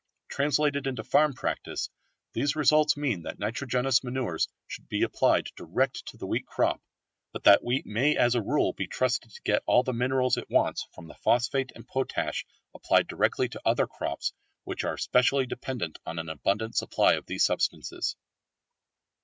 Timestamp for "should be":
4.65-5.03